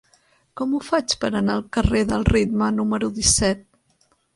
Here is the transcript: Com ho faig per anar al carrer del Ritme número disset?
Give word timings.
Com 0.61 0.73
ho 0.73 0.79
faig 0.87 1.13
per 1.25 1.31
anar 1.41 1.59
al 1.59 1.63
carrer 1.79 2.03
del 2.15 2.29
Ritme 2.33 2.75
número 2.83 3.15
disset? 3.23 3.67